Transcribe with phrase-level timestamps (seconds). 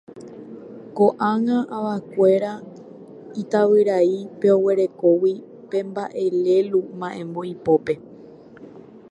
[0.95, 2.53] ko'ág̃a avakuéra
[3.41, 5.33] itavyrai pe orekógui
[5.69, 7.93] pe mba'e lélu mba'émbo ipópe.